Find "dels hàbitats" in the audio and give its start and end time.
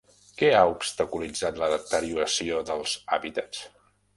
2.71-3.63